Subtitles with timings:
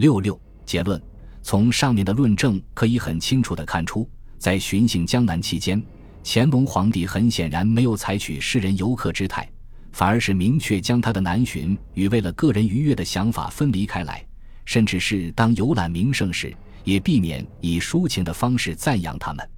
[0.00, 0.98] 六六结论：
[1.42, 5.82] 从上面的论证可以很清楚地看出，在巡幸江南期间，
[6.24, 9.46] 乾隆皇帝很显然没有采取世人游客之态，
[9.92, 14.24] 反而是明确将他的南巡与为了个人愉悦的想法分离开来，
[14.64, 19.50] 甚至是当游览名胜时，也避免以抒情的方式赞扬他们。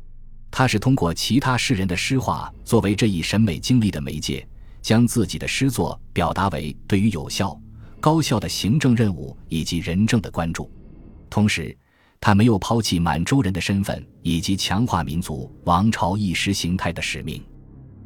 [0.51, 4.45] 他是通过其他诗人的诗画作为这一审美经历的媒介，
[4.81, 7.57] 将自己的诗作表达为对于有效、
[8.03, 10.69] 高效的行政任务以及仁政的关注。
[11.31, 11.75] 同时，
[12.21, 17.41] 他没有抛弃满洲人的身份以及强化民族王朝意识形态的使命。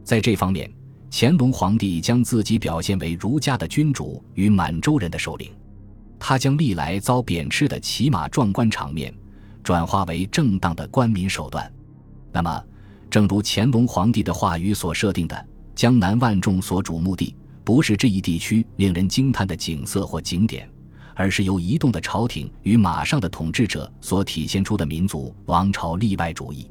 [0.05, 0.71] 在这方面，
[1.11, 5.51] 乾隆皇帝将自己表现为儒家的君主与满洲人的首领。
[6.19, 9.15] 他将历来遭贬斥的骑马壮观场面，
[9.63, 11.73] 转化为正当的官民手段。
[12.31, 12.63] 那么，
[13.09, 17.35] 正如乾隆皇帝的话语所设定的，江南万众所瞩目的
[17.67, 20.71] 不是这一地区令人惊叹的景色或景点，
[21.17, 26.71] 而是由移动的朝廷与马上的统治者所体现出的民族王朝例外主义。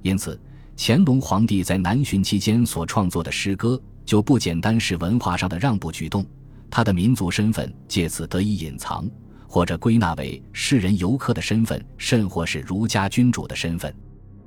[0.00, 0.40] 因此，
[0.76, 6.24] 乾隆皇帝在南巡期间所创作的诗歌就不简单是文化上的让步举动，
[6.70, 9.10] 他的民族身份借此得以隐藏，
[9.48, 13.92] 或者归纳为世人游客的身份，甚或是儒家君主的身份。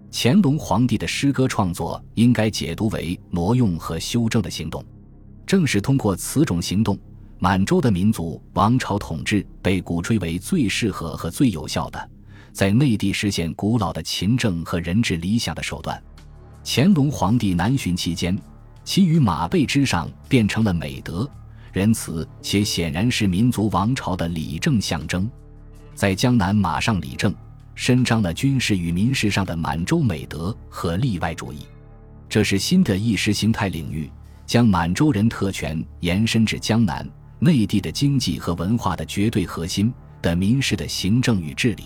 [0.09, 4.81] 乾隆皇帝的诗歌创作应该解读为挪用和修正的行动，
[5.51, 6.97] 正是通过此种行动，
[7.37, 12.09] 满洲的民族王朝统治被鼓吹为最适合和最有效的，
[12.53, 16.01] 在内地实现古老的勤政和人治理想的手段。
[16.63, 18.39] 乾隆皇帝南巡期间，
[18.85, 21.29] 其于马背之上变成了美德、
[21.73, 25.29] 仁慈且显然是民族王朝的理政象征，
[25.93, 27.35] 在江南马上理政。
[27.75, 31.65] 伸张了军事与民事上的满洲美德和例外主义，
[32.29, 34.09] 这是新的意识形态领域，
[34.51, 41.85] 将满洲人特权延伸至江南内地的经济和文化的绝对核心的民事的行政与治理。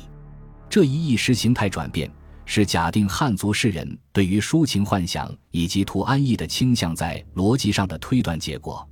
[0.68, 2.10] 这一意识形态转变
[2.44, 8.84] 是假定汉族士人对于抒情幻想以及图安逸的倾向在逻辑上的推断结果，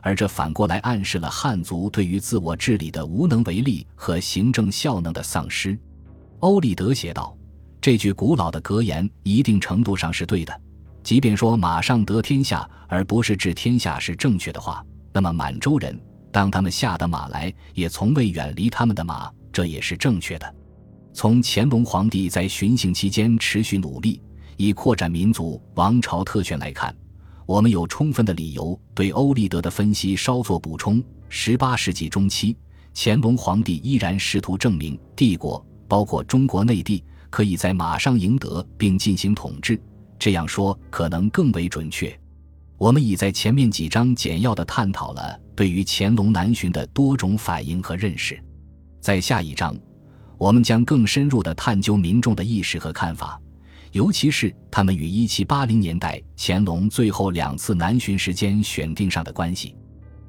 [0.00, 5.78] 而这反过来暗示了汉族对于自我治理的无能为力和行政效能的丧失。
[6.38, 7.36] 欧立德写道
[7.78, 10.60] ：“这句古老的格言，一定程度上是对的。
[11.08, 15.98] 即便说马上得天下，而不是治天下是正确的话，那么满洲人
[16.30, 20.54] 当他们下的马来，也从未远离他们的马，这也是正确的。
[21.14, 24.20] 从乾隆皇帝在巡行期间持续努力
[24.58, 26.94] 以扩展民族王朝特权来看，
[27.46, 31.02] 我们有充分的理由对欧立德的分析稍作补充。
[31.30, 32.54] 十八世纪中期，
[32.94, 39.80] 乾隆皇帝依然试图证明帝国。”包括中国内地可以在马上赢得并进行统治，
[40.18, 42.18] 这样说可能更为准确。
[42.76, 48.38] 我们已在前面几章简要的探讨了对于乾隆南巡的多种反应和认识，
[49.00, 49.76] 在下一章，
[50.36, 53.40] 我们将更深入的探究民众的意识和看法，
[53.90, 59.74] 尤其是他们与1780年代乾隆最后两次南巡时间选定上的关系。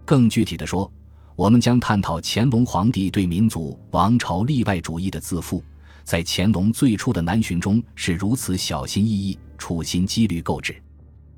[0.04, 0.92] 更具体的说，
[1.36, 5.64] 我们将探讨乾隆皇帝对民族王朝例外主义的自负，
[6.04, 10.82] 在乾隆最初的南巡中是如此小心翼翼、处心积虑购置，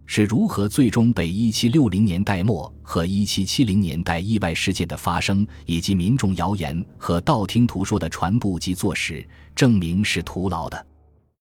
[0.05, 10.87] 是如何最终被1760年代末和1770年代意外事件的发生，以及民众谣言和道听途说的传播及坐实，证明是徒劳的。